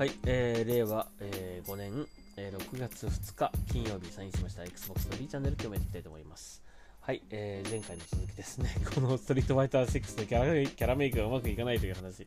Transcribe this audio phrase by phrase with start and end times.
[0.00, 2.06] はい、えー、令和、えー、5年、
[2.38, 6.62] えー、6月2日金曜日サインしました Xbox の B チャンネル今日もやっていきたいと思います。
[7.02, 8.70] はい、えー、前回の続きですね。
[8.94, 12.26] このストリートファイター6のキャラキャラメイクがうまくいかないという話、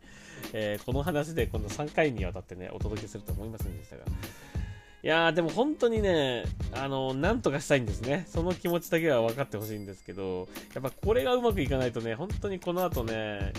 [0.54, 4.04] えー、この話でこの3回にわたってね、お届けすると思いませんでしたが。
[4.06, 6.44] いやー、でも本当にね、
[6.74, 8.28] あの、なんとかしたいんですね。
[8.28, 13.52] その気持ちだけは分かってほしいんですけど、やっぱこれがうまくいかないとね、本当にこの後ね、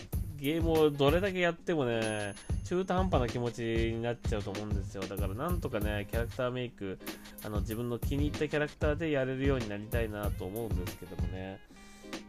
[0.45, 2.35] ゲームをどれだけやってもね、
[2.65, 5.01] 中途半端な気持ちになっちゃうと思うんですよ。
[5.01, 6.99] だからなんとかね、キャラクターメイク、
[7.43, 11.59] あの自分の気に入ったキャラクターでやれるようになりたいなと思うんですけどもね。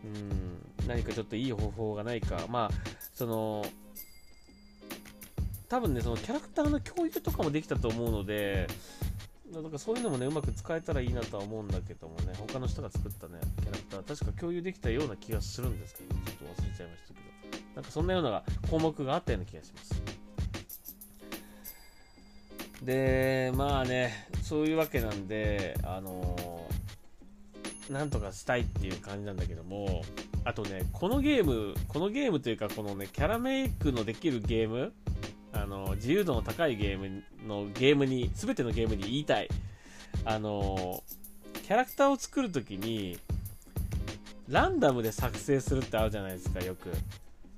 [0.05, 2.39] うん、何かちょっといい方法がないか。
[2.47, 2.77] まあ、
[3.13, 3.65] その、
[5.67, 8.67] 多分ね、そのキャラクターの共有とかもできたと思うので、
[9.51, 17.24] なんかそういうのもね、うまく使えたらいいなとは思うんだけどもね、他の人が作ったね、キャラクター、確か共有できたような気がするんですけど、ちょっと忘れちゃいましたけど。
[17.75, 20.01] なんかそんなような項目があったような気がします。
[22.83, 26.75] で、まあね、そういうわけなんで、あのー
[27.89, 30.01] なんとかしたいっていう感じなんだけども、
[30.43, 34.93] あとね、このゲーム、このゲームというか、このね、キャラメイクのできるゲーム、
[35.53, 39.49] あの自由度の高いゲームのゲームに、すべてのゲームに言いたい。
[40.23, 41.03] あの
[41.63, 43.19] キャラクターを作るときに、
[44.47, 46.91] ランダムで作成するってあるじゃないですか、よく。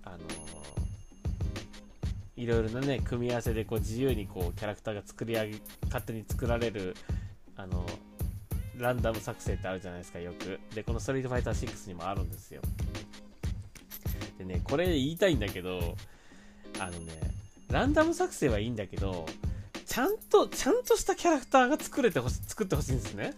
[0.08, 0.18] あの
[2.36, 6.96] いろいろなね、組み合わせでこう自由にこうキャラクターが作り上げ、勝手に作られる、
[7.56, 7.86] あの
[8.78, 10.60] ランダム作成ってあるじゃないですか、よく。
[10.74, 12.62] で、このストリートファイター6にもあるんですよ。
[14.38, 15.96] でね、これ言いたいんだけど、
[16.80, 17.14] あのね、
[17.70, 19.26] ランダム作成はいいんだけど、
[19.86, 23.34] ちゃんと、ちゃんとしたキャラクターが作れてほし、作ってほしいんですね。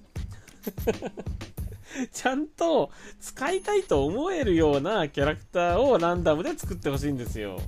[2.12, 7.60] ちゃんと使いたいと思えるようなキャラクターをランダムで作ってほしいんですよ。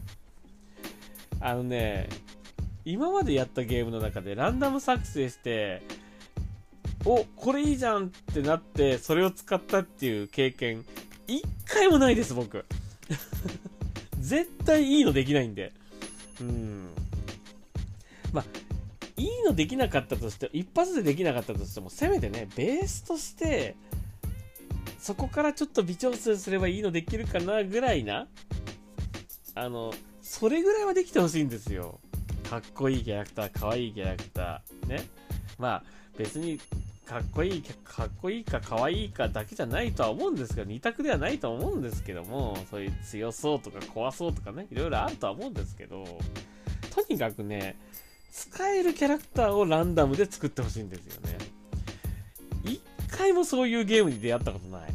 [1.40, 2.08] あのね、
[2.86, 5.82] 今までやったゲームの中でランダム作成して、
[7.06, 10.86] お、これいいじゃんってなって、それを使ったっていう経験、
[11.28, 12.66] 一回もないです、僕。
[14.20, 15.74] 絶対いいのできないんで。
[16.40, 16.90] うん。
[18.32, 18.46] まあ、
[19.18, 23.76] いいのできなかったとして、一発でできなかったとしても、せめてね、ベースとして、
[25.02, 28.28] そこからちょっと微調整すればいいのできるかなぐらいな、
[29.56, 29.92] あの、
[30.22, 32.00] それぐらいはできてほしいんですよ。
[32.48, 34.88] かっこいいキャラクター、かわいいキャラクター。
[34.88, 35.04] ね。
[35.58, 35.84] まあ、
[36.18, 36.60] 別に、
[37.04, 46.06] かっこいい、かっこいいかかわいいかだけじゃないとは思うんですけど、二択ではないとは思うんですけども、そういう強そうとか怖そうとかね、いろいろあるとは思うんですけど、
[46.94, 47.76] とにかくね、
[48.32, 51.38] 使えるキャラクターをランダムで作ってほしいんですよね。
[53.22, 54.90] 回もそういうゲームに出会ったことない。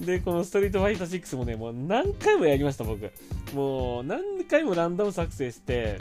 [0.06, 3.10] で、このストリートファイター6もね、もう何回もやりました、僕。
[3.52, 5.98] もう何回もランダム作成して、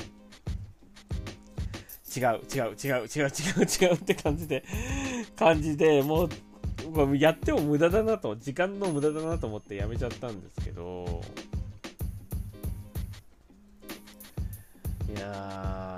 [2.16, 4.64] 違う、違う、違う、違う、違う、違うって感じで、
[5.36, 6.30] 感じで、もう、
[7.18, 11.22] やっても無駄だなと、時間の無駄だなと思ってやめちゃったんですけど、
[15.10, 15.89] いやー、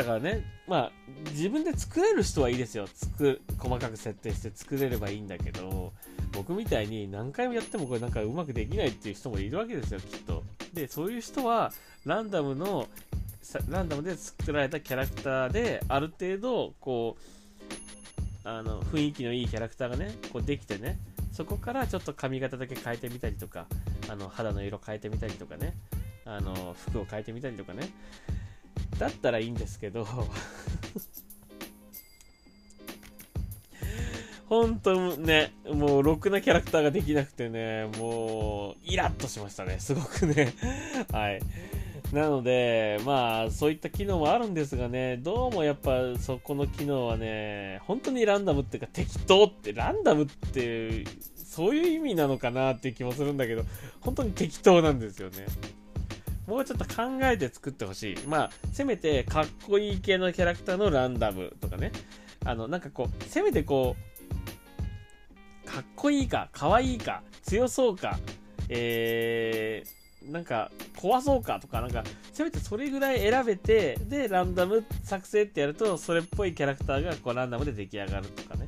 [0.00, 0.92] だからね、まあ、
[1.32, 2.86] 自分で作れる人はいいですよ。
[2.86, 5.92] 作細かく設定して作れればいいんだけど、
[6.32, 10.42] 僕みたいに何回もやってもこれなんかうまくできないっていう人もいるわけですよ、きっと。
[10.72, 11.70] で、そういう人は、
[12.06, 12.88] ランダムの、
[13.68, 20.98] ランダムで作られたキャラクターで、ある程度、こう、あの、雰囲気のいいキャラクターがね、こうできてね、
[21.30, 23.66] そこからちょっと髪型だけ変えてみたりとか、
[24.08, 25.74] あの、肌の色変えてみたりとかね、
[26.24, 27.90] あの、服を変えてみたりとかね、
[29.00, 30.06] だったらいいんですけど、
[34.46, 40.52] 本当ね、もうろくなキャラクターができなくてね、もうイラッとしましたね、すごくね。
[41.12, 41.40] はい。
[42.12, 51.04] なので、まあ、そういった機能もあるんですがね、どうもやっぱそこの機能はね、本当にランダムっていうか適当って、ランダムって、
[51.36, 53.62] そういう意味なのかなっていう気もするんだけど、
[54.00, 55.46] 本当に適当なんですよね。
[56.50, 58.16] もうちょっと考えて作ってほしい。
[58.26, 61.92] まあ、せめてかっこいい系のキャラクターのランダムとかね。
[62.44, 63.94] あの、なんかこう、せめてこ
[65.64, 68.18] う、かっこいいか、かわいいか、強そうか、
[68.68, 72.02] えー、なんか、怖そうかとか、なんか、
[72.32, 78.66] せめてそれぐらい選べて、で、ランダム作成ってやると、それっぽいキャラクターがこうランダムで出来上がるとかね。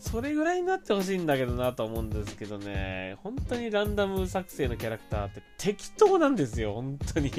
[0.00, 7.30] それぐらいになってほしいんだけどなと思うんですけどね、本当にランダム作成のキャラクターって適当なんですよ、本当に。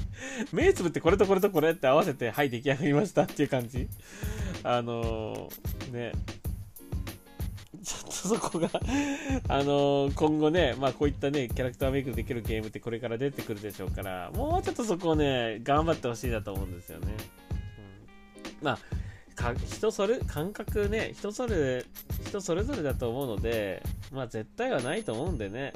[0.50, 3.86] 目つぶってこれとこれとこれって合わせて、はい、出来上がりましたっていう感じ。
[4.64, 6.12] あのー、ね。
[7.84, 8.68] ちょっとそこが
[9.48, 17.08] あのー、今後ね、まあこういったね、キャラクターメイクできるゲームってこれから出てくるでしょうから、もうちょっとそこをね、頑張ってほしいなと思うんですよね。
[18.60, 18.78] うん、まあ、
[19.36, 21.84] か人それ、感覚ね、人それ、
[22.36, 25.72] 人それぞれだと思うので、まあ絶対はないと思うんでね、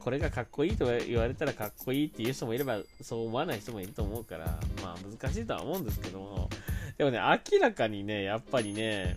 [0.00, 6.48] これがかっこいいと言われたらかっこいいっていう人もいれば、そう思わない人もいると思うから、まあ難しいとは思うんですけども、
[6.98, 9.16] でもね、明らかにね、やっぱりね、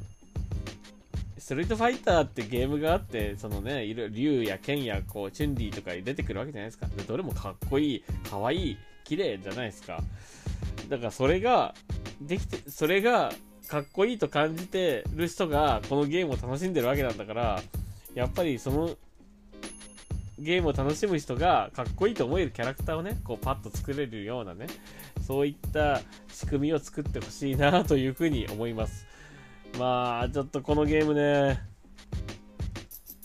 [1.37, 6.87] ストリートファイターってゲームがあって、そのね、竜や剣やこう、チュンリーとか出てくるわけじゃないですか。
[6.87, 10.01] で、どれもかっこいい、かわいい、綺麗じゃないですか。
[10.89, 11.73] だからそれが、
[12.21, 13.31] できて、それが
[13.67, 17.61] かっこいいと感じてる人がこのゲームを楽しんでるわけなんだから、
[18.13, 18.95] やっぱりその
[20.39, 24.67] ゲームを楽しむ人がかっこいいと思えるキャラクターをね、こうパッと作れるようなね、
[25.25, 29.05] そういった仕組みを作ってほしいなというふうに思います。
[29.77, 31.59] まあ、ちょっとこのゲームね、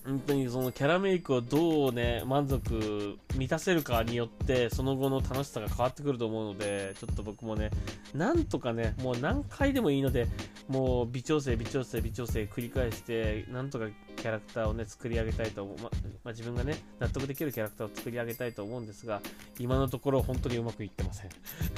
[0.05, 7.71] 本当にそのキャラメイクをどうね、満足満たせるかによって、その後の楽しさが変わってくると思うので、ちょっと僕もね、
[8.13, 10.27] なんとかね、もう何回でもいいので、
[10.69, 15.77] もう微調整、微調整、微調整繰り返して、なんとかキャラクターをね、作り上げたいと思う。
[15.77, 15.89] ま、ま
[16.27, 19.21] あ、自分がね、納得できるキャラクターを作り上げたいと思うんですが、
[19.61, 21.31] 今のところ本当にうまくいってません。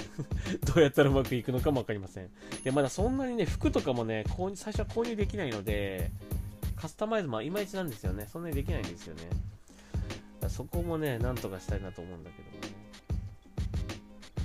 [0.65, 2.31] どうやったらうまくいくのかもわかりません。
[2.63, 6.11] で、まだそんなにね、服とかもね、購入最初は購入できないので、
[6.85, 8.29] カスタマイズもいまいちなんですよね。
[8.31, 9.23] そんなにできないんですよね。
[10.49, 12.69] そこもね、なんとかしたいなと思うんだけどもね。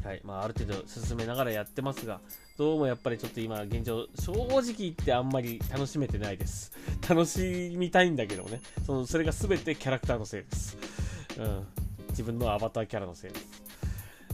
[0.06, 0.22] はい。
[0.24, 2.22] まあ、ある程度進めながらやってますが、
[2.58, 6.72] どうもやっぱりちょっと今現状、正直言ってあんまり楽しめてないです。
[7.10, 8.62] 楽しみたいんだけどもね。
[8.86, 10.78] その、それが全てキャラクターのせいです。
[11.38, 11.68] うん。
[12.12, 13.64] 自分のアバターキャラのせいです。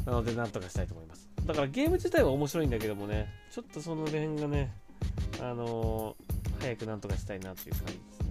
[0.06, 1.28] なので、なんとかしたいと思います。
[1.44, 4.72] だからゲーム自体は面白いんだけどもね、ちょっとその辺がね、
[5.42, 6.16] あの、
[6.60, 8.26] 早くなんとかしたいなっていう感じですね。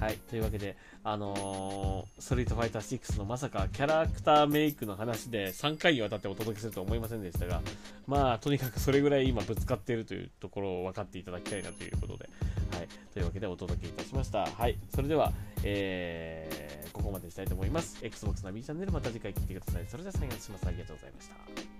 [0.00, 0.16] はい。
[0.16, 7.60] というわけで、あのー、ストリートファイター6のまさかキャラクターメイクの話で3回にわたってお届けすると思いませんでしたが、
[8.06, 12.30] まあ、とにかくそれぐらい今ぶつかっているというところを分かっていただきたいなということで、
[12.74, 12.88] はい。
[13.12, 14.46] というわけでお届けいたしました。
[14.46, 14.78] はい。
[14.94, 15.32] それでは、
[15.64, 17.98] えー、ここまでしたいと思います。
[18.00, 19.86] Xbox ナビチャンネルまた次回聞いてください。
[19.86, 20.66] それでは最後にします。
[20.66, 21.79] ありがとうございました。